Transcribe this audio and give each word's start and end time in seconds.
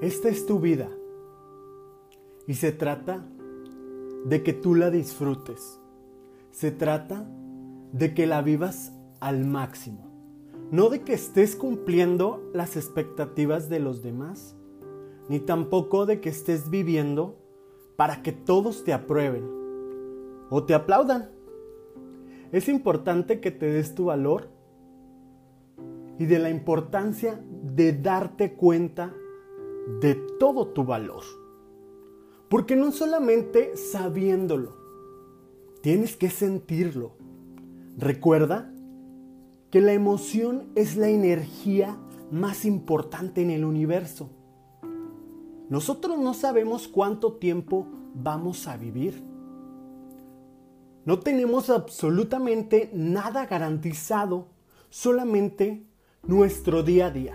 Esta 0.00 0.30
es 0.30 0.46
tu 0.46 0.60
vida 0.60 0.88
y 2.46 2.54
se 2.54 2.72
trata 2.72 3.22
de 4.24 4.42
que 4.42 4.54
tú 4.54 4.74
la 4.74 4.90
disfrutes. 4.90 5.78
Se 6.52 6.70
trata 6.70 7.28
de 7.92 8.14
que 8.14 8.26
la 8.26 8.40
vivas 8.40 8.94
al 9.20 9.44
máximo. 9.44 10.10
No 10.70 10.88
de 10.88 11.02
que 11.02 11.12
estés 11.12 11.54
cumpliendo 11.54 12.50
las 12.54 12.76
expectativas 12.76 13.68
de 13.68 13.78
los 13.78 14.02
demás, 14.02 14.56
ni 15.28 15.38
tampoco 15.38 16.06
de 16.06 16.22
que 16.22 16.30
estés 16.30 16.70
viviendo 16.70 17.36
para 17.96 18.22
que 18.22 18.32
todos 18.32 18.84
te 18.84 18.94
aprueben 18.94 19.44
o 20.48 20.64
te 20.64 20.72
aplaudan. 20.72 21.28
Es 22.52 22.70
importante 22.70 23.38
que 23.38 23.50
te 23.50 23.66
des 23.66 23.94
tu 23.94 24.06
valor 24.06 24.48
y 26.18 26.24
de 26.24 26.38
la 26.38 26.48
importancia 26.48 27.38
de 27.62 27.92
darte 27.92 28.54
cuenta 28.54 29.14
de 30.00 30.14
todo 30.38 30.68
tu 30.68 30.84
valor. 30.84 31.22
Porque 32.48 32.76
no 32.76 32.92
solamente 32.92 33.76
sabiéndolo, 33.76 34.76
tienes 35.82 36.16
que 36.16 36.30
sentirlo. 36.30 37.12
Recuerda 37.96 38.72
que 39.70 39.80
la 39.80 39.92
emoción 39.92 40.68
es 40.74 40.96
la 40.96 41.08
energía 41.08 41.96
más 42.30 42.64
importante 42.64 43.42
en 43.42 43.50
el 43.50 43.64
universo. 43.64 44.30
Nosotros 45.68 46.18
no 46.18 46.34
sabemos 46.34 46.88
cuánto 46.88 47.34
tiempo 47.34 47.86
vamos 48.14 48.66
a 48.66 48.76
vivir. 48.76 49.22
No 51.04 51.20
tenemos 51.20 51.70
absolutamente 51.70 52.90
nada 52.92 53.46
garantizado, 53.46 54.48
solamente 54.90 55.86
nuestro 56.24 56.82
día 56.82 57.06
a 57.06 57.10
día. 57.10 57.34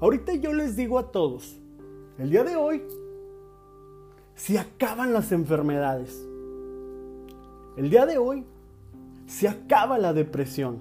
Ahorita 0.00 0.34
yo 0.34 0.52
les 0.52 0.76
digo 0.76 0.98
a 0.98 1.10
todos, 1.10 1.58
el 2.18 2.30
día 2.30 2.44
de 2.44 2.54
hoy, 2.54 2.82
si 4.34 4.58
acaban 4.58 5.14
las 5.14 5.32
enfermedades, 5.32 6.26
el 7.78 7.88
día 7.88 8.04
de 8.04 8.18
hoy 8.18 8.44
se 9.26 9.48
acaba 9.48 9.96
la 9.96 10.12
depresión. 10.12 10.80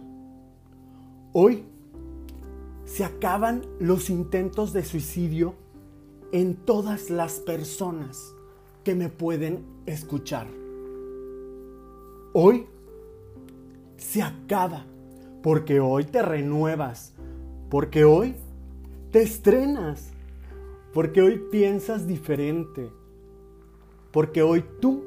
Hoy 1.32 1.64
se 2.84 3.06
acaban 3.06 3.66
los 3.80 4.10
intentos 4.10 4.74
de 4.74 4.84
suicidio 4.84 5.56
en 6.34 6.56
todas 6.56 7.10
las 7.10 7.40
personas 7.40 8.36
que 8.84 8.96
me 8.96 9.08
pueden 9.08 9.64
escuchar. 9.86 10.48
Hoy 12.34 12.68
se 13.96 14.22
acaba 14.22 14.86
porque 15.42 15.80
hoy 15.80 16.04
te 16.04 16.22
renuevas, 16.22 17.14
porque 17.70 18.04
hoy 18.04 18.36
te 19.16 19.22
estrenas, 19.22 20.10
porque 20.94 21.22
hoy 21.22 21.42
piensas 21.50 22.06
diferente, 22.06 22.92
porque 24.12 24.44
hoy 24.44 24.62
tú 24.82 25.06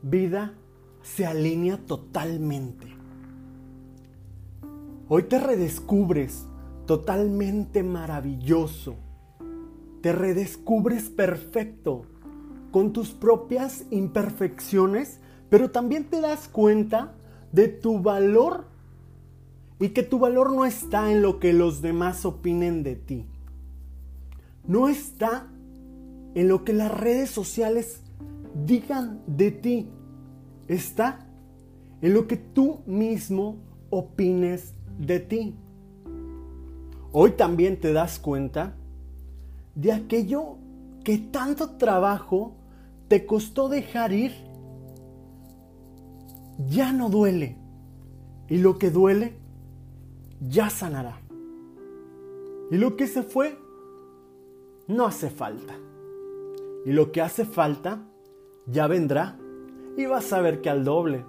vida 0.00 0.54
se 1.02 1.26
alinea 1.26 1.76
totalmente. 1.76 2.86
Hoy 5.10 5.24
te 5.24 5.40
redescubres 5.40 6.46
totalmente 6.86 7.82
maravilloso. 7.82 8.94
Te 10.00 10.12
redescubres 10.12 11.10
perfecto 11.10 12.06
con 12.70 12.94
tus 12.94 13.10
propias 13.10 13.84
imperfecciones, 13.90 15.20
pero 15.50 15.70
también 15.70 16.04
te 16.04 16.22
das 16.22 16.48
cuenta 16.48 17.12
de 17.52 17.68
tu 17.68 18.00
valor 18.00 18.71
y 19.82 19.88
que 19.88 20.04
tu 20.04 20.20
valor 20.20 20.52
no 20.52 20.64
está 20.64 21.10
en 21.10 21.22
lo 21.22 21.40
que 21.40 21.52
los 21.52 21.82
demás 21.82 22.24
opinen 22.24 22.84
de 22.84 22.94
ti. 22.94 23.26
No 24.64 24.88
está 24.88 25.48
en 26.36 26.46
lo 26.46 26.62
que 26.62 26.72
las 26.72 26.88
redes 26.88 27.30
sociales 27.30 28.00
digan 28.64 29.20
de 29.26 29.50
ti. 29.50 29.88
Está 30.68 31.26
en 32.00 32.14
lo 32.14 32.28
que 32.28 32.36
tú 32.36 32.78
mismo 32.86 33.56
opines 33.90 34.72
de 35.00 35.18
ti. 35.18 35.56
Hoy 37.10 37.32
también 37.32 37.80
te 37.80 37.92
das 37.92 38.20
cuenta 38.20 38.76
de 39.74 39.90
aquello 39.90 40.58
que 41.02 41.18
tanto 41.18 41.70
trabajo 41.70 42.52
te 43.08 43.26
costó 43.26 43.68
dejar 43.68 44.12
ir. 44.12 44.32
Ya 46.70 46.92
no 46.92 47.10
duele. 47.10 47.56
Y 48.48 48.58
lo 48.58 48.78
que 48.78 48.92
duele, 48.92 49.41
ya 50.48 50.70
sanará. 50.70 51.20
Y 52.70 52.76
lo 52.76 52.96
que 52.96 53.06
se 53.06 53.22
fue, 53.22 53.58
no 54.86 55.06
hace 55.06 55.30
falta. 55.30 55.74
Y 56.84 56.92
lo 56.92 57.12
que 57.12 57.20
hace 57.20 57.44
falta, 57.44 58.08
ya 58.66 58.86
vendrá 58.86 59.38
y 59.96 60.06
vas 60.06 60.32
a 60.32 60.40
ver 60.40 60.60
que 60.60 60.70
al 60.70 60.84
doble 60.84 61.24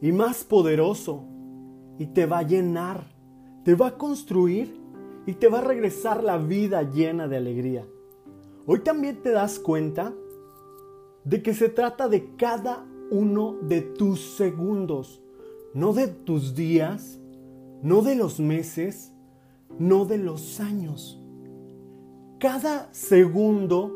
y 0.00 0.12
más 0.12 0.44
poderoso 0.44 1.24
y 1.98 2.06
te 2.06 2.26
va 2.26 2.38
a 2.38 2.42
llenar, 2.42 3.04
te 3.64 3.74
va 3.74 3.88
a 3.88 3.98
construir 3.98 4.80
y 5.26 5.34
te 5.34 5.48
va 5.48 5.58
a 5.58 5.64
regresar 5.64 6.22
la 6.22 6.38
vida 6.38 6.82
llena 6.82 7.28
de 7.28 7.36
alegría. 7.36 7.86
Hoy 8.66 8.80
también 8.80 9.22
te 9.22 9.30
das 9.30 9.58
cuenta 9.58 10.12
de 11.24 11.42
que 11.42 11.54
se 11.54 11.68
trata 11.68 12.08
de 12.08 12.34
cada 12.36 12.86
uno 13.10 13.56
de 13.62 13.80
tus 13.80 14.20
segundos, 14.20 15.22
no 15.72 15.92
de 15.92 16.08
tus 16.08 16.54
días, 16.54 17.20
no 17.84 18.00
de 18.00 18.14
los 18.14 18.40
meses, 18.40 19.12
no 19.78 20.06
de 20.06 20.16
los 20.16 20.58
años. 20.58 21.20
Cada 22.40 22.88
segundo 22.94 23.92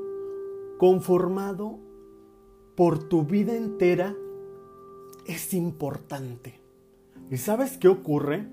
conformado 0.79 1.79
por 2.77 3.09
tu 3.09 3.25
vida 3.25 3.57
entera 3.57 4.15
es 5.25 5.55
importante. 5.55 6.61
¿Y 7.31 7.39
sabes 7.39 7.79
qué 7.79 7.89
ocurre? 7.89 8.47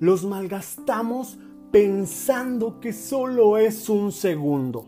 Los 0.00 0.24
malgastamos 0.24 1.38
pensando 1.70 2.80
que 2.80 2.94
solo 2.94 3.58
es 3.58 3.90
un 3.90 4.12
segundo. 4.12 4.86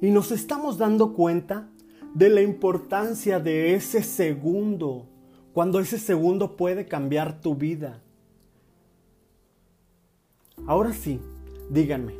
Y 0.00 0.10
nos 0.10 0.32
estamos 0.32 0.78
dando 0.78 1.14
cuenta 1.14 1.70
de 2.12 2.28
la 2.28 2.42
importancia 2.42 3.38
de 3.38 3.76
ese 3.76 4.02
segundo, 4.02 5.06
cuando 5.52 5.78
ese 5.78 6.00
segundo 6.00 6.56
puede 6.56 6.86
cambiar 6.86 7.40
tu 7.40 7.54
vida. 7.54 8.02
Ahora 10.66 10.92
sí, 10.92 11.20
díganme, 11.70 12.14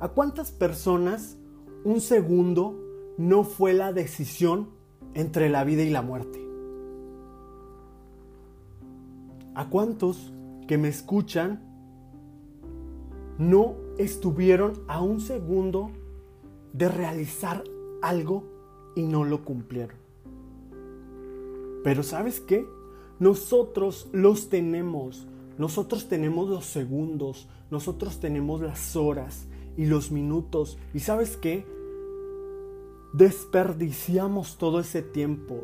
¿a 0.00 0.08
cuántas 0.08 0.50
personas 0.52 1.36
un 1.84 2.00
segundo 2.00 2.86
no 3.16 3.44
fue 3.44 3.72
la 3.72 3.92
decisión 3.92 4.68
entre 5.14 5.48
la 5.48 5.64
vida 5.64 5.82
y 5.82 5.90
la 5.90 6.02
muerte. 6.02 6.44
¿A 9.54 9.68
cuántos 9.70 10.32
que 10.68 10.76
me 10.76 10.88
escuchan 10.88 11.62
no 13.38 13.76
estuvieron 13.98 14.74
a 14.88 15.00
un 15.00 15.20
segundo 15.20 15.90
de 16.72 16.88
realizar 16.88 17.64
algo 18.02 18.44
y 18.94 19.02
no 19.04 19.24
lo 19.24 19.44
cumplieron? 19.44 19.96
Pero 21.82 22.02
¿sabes 22.02 22.40
qué? 22.40 22.66
Nosotros 23.18 24.10
los 24.12 24.50
tenemos. 24.50 25.26
Nosotros 25.58 26.08
tenemos 26.08 26.48
los 26.48 26.66
segundos, 26.66 27.48
nosotros 27.70 28.20
tenemos 28.20 28.60
las 28.60 28.96
horas 28.96 29.46
y 29.76 29.86
los 29.86 30.10
minutos. 30.10 30.78
¿Y 30.92 31.00
sabes 31.00 31.36
qué? 31.36 31.66
Desperdiciamos 33.12 34.58
todo 34.58 34.80
ese 34.80 35.02
tiempo. 35.02 35.62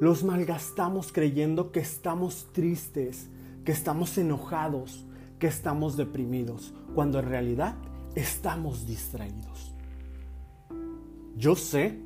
Los 0.00 0.24
malgastamos 0.24 1.12
creyendo 1.12 1.72
que 1.72 1.80
estamos 1.80 2.48
tristes, 2.52 3.28
que 3.64 3.72
estamos 3.72 4.16
enojados, 4.18 5.04
que 5.38 5.46
estamos 5.46 5.96
deprimidos, 5.96 6.72
cuando 6.94 7.18
en 7.18 7.28
realidad 7.28 7.76
estamos 8.14 8.86
distraídos. 8.86 9.74
Yo 11.36 11.56
sé 11.56 11.98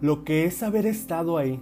lo 0.00 0.24
que 0.24 0.44
es 0.44 0.62
haber 0.62 0.86
estado 0.86 1.38
ahí. 1.38 1.60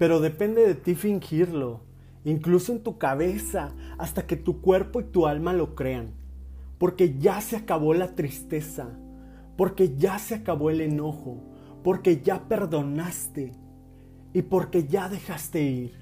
Pero 0.00 0.18
depende 0.18 0.66
de 0.66 0.74
ti 0.74 0.96
fingirlo, 0.96 1.82
incluso 2.24 2.72
en 2.72 2.82
tu 2.82 2.98
cabeza, 2.98 3.70
hasta 3.98 4.26
que 4.26 4.34
tu 4.34 4.60
cuerpo 4.60 5.00
y 5.00 5.04
tu 5.04 5.28
alma 5.28 5.52
lo 5.52 5.76
crean 5.76 6.18
porque 6.80 7.18
ya 7.18 7.42
se 7.42 7.56
acabó 7.56 7.92
la 7.92 8.14
tristeza, 8.14 8.88
porque 9.58 9.96
ya 9.98 10.18
se 10.18 10.36
acabó 10.36 10.70
el 10.70 10.80
enojo, 10.80 11.36
porque 11.84 12.22
ya 12.22 12.48
perdonaste 12.48 13.52
y 14.32 14.40
porque 14.40 14.86
ya 14.86 15.10
dejaste 15.10 15.62
ir. 15.62 15.92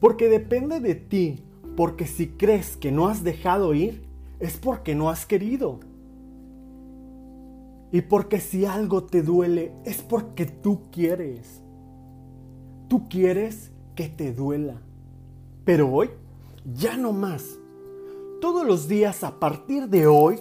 Porque 0.00 0.28
depende 0.28 0.80
de 0.80 0.96
ti, 0.96 1.44
porque 1.76 2.08
si 2.08 2.30
crees 2.30 2.76
que 2.76 2.90
no 2.90 3.06
has 3.06 3.22
dejado 3.22 3.74
ir, 3.74 4.02
es 4.40 4.56
porque 4.56 4.96
no 4.96 5.08
has 5.08 5.24
querido. 5.24 5.78
Y 7.92 8.00
porque 8.00 8.40
si 8.40 8.64
algo 8.66 9.04
te 9.04 9.22
duele, 9.22 9.70
es 9.84 10.02
porque 10.02 10.46
tú 10.46 10.90
quieres. 10.90 11.62
Tú 12.92 13.08
quieres 13.08 13.70
que 13.94 14.10
te 14.10 14.34
duela. 14.34 14.74
Pero 15.64 15.90
hoy 15.90 16.10
ya 16.74 16.94
no 16.98 17.14
más. 17.14 17.58
Todos 18.38 18.66
los 18.66 18.86
días 18.86 19.24
a 19.24 19.40
partir 19.40 19.88
de 19.88 20.06
hoy, 20.06 20.40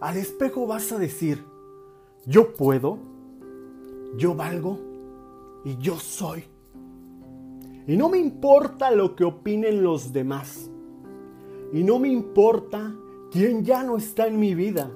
al 0.00 0.16
espejo 0.16 0.66
vas 0.66 0.92
a 0.92 0.98
decir, 0.98 1.44
yo 2.24 2.54
puedo, 2.54 2.96
yo 4.16 4.34
valgo 4.34 4.78
y 5.62 5.76
yo 5.76 5.98
soy. 5.98 6.44
Y 7.86 7.98
no 7.98 8.08
me 8.08 8.16
importa 8.16 8.90
lo 8.90 9.14
que 9.14 9.24
opinen 9.24 9.82
los 9.82 10.14
demás. 10.14 10.70
Y 11.70 11.84
no 11.84 11.98
me 11.98 12.08
importa 12.08 12.96
quién 13.30 13.62
ya 13.62 13.82
no 13.82 13.98
está 13.98 14.26
en 14.26 14.40
mi 14.40 14.54
vida. 14.54 14.90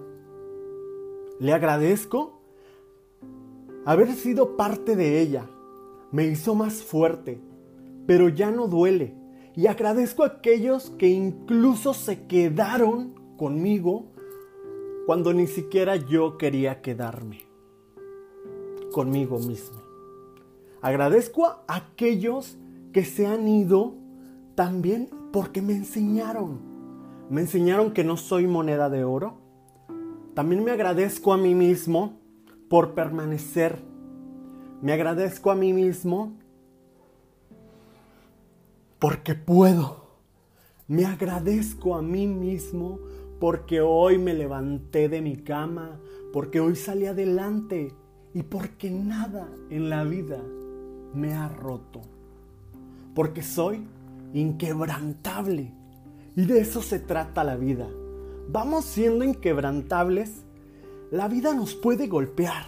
Le 1.38 1.52
agradezco 1.52 2.40
haber 3.84 4.14
sido 4.14 4.56
parte 4.56 4.96
de 4.96 5.20
ella. 5.20 5.46
Me 6.12 6.26
hizo 6.26 6.54
más 6.54 6.82
fuerte, 6.82 7.40
pero 8.06 8.28
ya 8.28 8.50
no 8.50 8.66
duele. 8.66 9.14
Y 9.54 9.66
agradezco 9.66 10.22
a 10.22 10.28
aquellos 10.28 10.90
que 10.90 11.08
incluso 11.08 11.94
se 11.94 12.26
quedaron 12.26 13.14
conmigo 13.36 14.06
cuando 15.06 15.32
ni 15.32 15.46
siquiera 15.46 15.96
yo 15.96 16.38
quería 16.38 16.82
quedarme 16.82 17.42
conmigo 18.92 19.38
mismo. 19.38 19.80
Agradezco 20.82 21.46
a 21.46 21.64
aquellos 21.68 22.56
que 22.92 23.04
se 23.04 23.26
han 23.26 23.46
ido 23.48 23.94
también 24.54 25.10
porque 25.32 25.62
me 25.62 25.74
enseñaron. 25.74 26.60
Me 27.28 27.42
enseñaron 27.42 27.92
que 27.92 28.04
no 28.04 28.16
soy 28.16 28.46
moneda 28.46 28.88
de 28.90 29.04
oro. 29.04 29.38
También 30.34 30.64
me 30.64 30.70
agradezco 30.70 31.32
a 31.32 31.36
mí 31.36 31.54
mismo 31.54 32.20
por 32.68 32.94
permanecer. 32.94 33.89
Me 34.82 34.92
agradezco 34.92 35.50
a 35.50 35.54
mí 35.54 35.72
mismo 35.72 36.32
porque 38.98 39.34
puedo. 39.34 40.08
Me 40.88 41.04
agradezco 41.04 41.94
a 41.94 42.02
mí 42.02 42.26
mismo 42.26 42.98
porque 43.38 43.80
hoy 43.80 44.18
me 44.18 44.34
levanté 44.34 45.08
de 45.08 45.20
mi 45.20 45.36
cama, 45.36 46.00
porque 46.32 46.60
hoy 46.60 46.76
salí 46.76 47.06
adelante 47.06 47.94
y 48.34 48.42
porque 48.42 48.90
nada 48.90 49.48
en 49.70 49.88
la 49.88 50.04
vida 50.04 50.42
me 51.14 51.34
ha 51.34 51.48
roto 51.48 52.02
porque 53.14 53.42
soy 53.42 53.86
inquebrantable. 54.32 55.72
Y 56.36 56.44
de 56.44 56.60
eso 56.60 56.82
se 56.82 56.98
trata 56.98 57.44
la 57.44 57.56
vida. 57.56 57.88
Vamos 58.48 58.84
siendo 58.84 59.24
inquebrantables. 59.24 60.44
La 61.10 61.28
vida 61.28 61.54
nos 61.54 61.74
puede 61.74 62.06
golpear, 62.06 62.66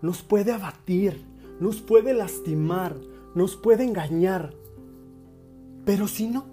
nos 0.00 0.22
puede 0.22 0.52
abatir, 0.52 1.24
nos 1.60 1.82
puede 1.82 2.14
lastimar, 2.14 2.96
nos 3.34 3.54
puede 3.56 3.84
engañar. 3.84 4.54
Pero 5.84 6.08
si 6.08 6.26
no, 6.26 6.46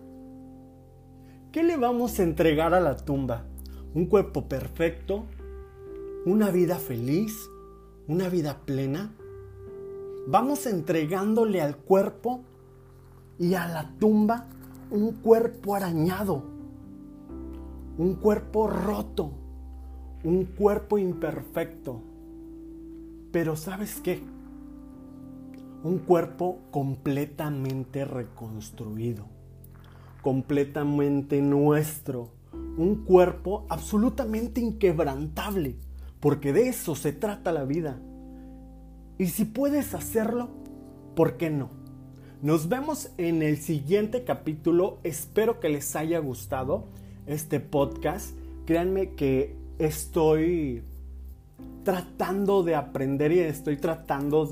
¿qué 1.52 1.64
le 1.64 1.78
vamos 1.78 2.20
a 2.20 2.24
entregar 2.24 2.74
a 2.74 2.82
la 2.82 2.98
tumba? 2.98 3.46
¿Un 3.96 4.06
cuerpo 4.06 4.48
perfecto? 4.48 5.24
¿Una 6.26 6.52
vida 6.52 6.76
feliz? 6.76 7.50
¿Una 8.08 8.28
vida 8.28 8.60
plena? 8.66 9.14
Vamos 10.28 10.66
entregándole 10.66 11.62
al 11.62 11.78
cuerpo 11.78 12.42
y 13.40 13.54
a 13.54 13.66
la 13.68 13.90
tumba 13.98 14.48
un 14.92 15.14
cuerpo 15.14 15.76
arañado, 15.76 16.44
un 17.98 18.16
cuerpo 18.16 18.68
roto, 18.68 19.32
un 20.26 20.44
cuerpo 20.46 20.98
imperfecto. 20.98 22.02
Pero 23.32 23.56
¿sabes 23.56 24.02
qué? 24.02 24.22
Un 25.84 26.00
cuerpo 26.00 26.60
completamente 26.72 28.04
reconstruido, 28.04 29.26
completamente 30.22 31.42
nuestro, 31.42 32.32
un 32.78 33.04
cuerpo 33.06 33.66
absolutamente 33.70 34.60
inquebrantable, 34.60 35.76
porque 36.20 36.52
de 36.54 36.70
eso 36.70 36.96
se 36.96 37.14
trata 37.14 37.52
la 37.52 37.64
vida. 37.64 38.00
Y 39.18 39.28
si 39.28 39.46
puedes 39.46 39.94
hacerlo, 39.94 40.50
¿por 41.16 41.38
qué 41.38 41.50
no? 41.50 41.70
Nos 42.42 42.70
vemos 42.70 43.12
en 43.18 43.42
el 43.42 43.58
siguiente 43.58 44.24
capítulo. 44.24 45.00
Espero 45.04 45.60
que 45.60 45.70
les 45.70 45.96
haya 45.96 46.20
gustado 46.20 46.86
este 47.26 47.60
podcast. 47.60 48.36
Créanme 48.66 49.16
que 49.16 49.56
estoy 49.80 50.84
tratando 51.84 52.62
de 52.64 52.76
aprender 52.76 53.32
y 53.32 53.40
estoy 53.40 53.78
tratando 53.78 54.46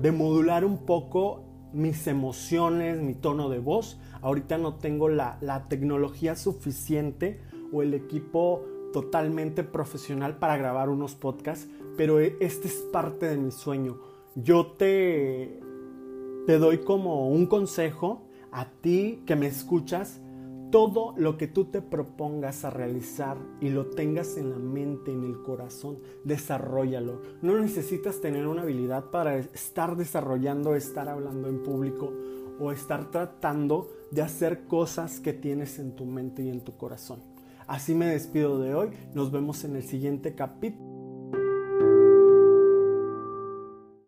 de, 0.00 0.12
modular 0.12 0.64
un 0.64 0.78
poco 0.78 1.44
mis 1.72 2.06
emociones, 2.06 3.00
mi 3.00 3.14
tono 3.14 3.48
de 3.48 3.58
voz. 3.58 4.00
Ahorita 4.22 4.58
no 4.58 4.74
tengo 4.74 5.08
la, 5.08 5.38
la 5.40 5.68
tecnología 5.68 6.36
suficiente 6.36 7.40
o 7.72 7.82
el 7.82 7.94
equipo 7.94 8.64
totalmente 8.92 9.64
profesional 9.64 10.38
para 10.38 10.56
grabar 10.56 10.88
unos 10.88 11.14
podcasts, 11.14 11.68
pero 11.96 12.20
este 12.20 12.68
es 12.68 12.74
parte 12.92 13.26
de 13.26 13.36
mi 13.36 13.50
sueño. 13.50 13.98
Yo 14.34 14.66
te 14.66 15.60
te 16.48 16.56
doy 16.58 16.78
como 16.78 17.28
un 17.28 17.44
consejo 17.44 18.22
a 18.52 18.70
ti 18.70 19.22
que 19.26 19.36
me 19.36 19.46
escuchas, 19.46 20.22
todo 20.70 21.14
lo 21.16 21.38
que 21.38 21.46
tú 21.46 21.66
te 21.66 21.80
propongas 21.80 22.64
a 22.64 22.70
realizar 22.70 23.36
y 23.60 23.70
lo 23.70 23.86
tengas 23.86 24.36
en 24.36 24.50
la 24.50 24.58
mente, 24.58 25.12
en 25.12 25.24
el 25.24 25.42
corazón, 25.42 25.98
desarrollalo. 26.24 27.22
No 27.42 27.58
necesitas 27.58 28.20
tener 28.20 28.46
una 28.46 28.62
habilidad 28.62 29.10
para 29.10 29.38
estar 29.38 29.96
desarrollando, 29.96 30.74
estar 30.74 31.08
hablando 31.08 31.48
en 31.48 31.62
público 31.62 32.12
o 32.60 32.72
estar 32.72 33.10
tratando 33.10 33.88
de 34.10 34.22
hacer 34.22 34.64
cosas 34.66 35.20
que 35.20 35.32
tienes 35.32 35.78
en 35.78 35.94
tu 35.94 36.04
mente 36.04 36.42
y 36.42 36.50
en 36.50 36.60
tu 36.60 36.76
corazón. 36.76 37.20
Así 37.66 37.94
me 37.94 38.06
despido 38.06 38.58
de 38.58 38.74
hoy. 38.74 38.90
Nos 39.14 39.30
vemos 39.30 39.64
en 39.64 39.76
el 39.76 39.82
siguiente 39.82 40.34
capítulo. 40.34 40.97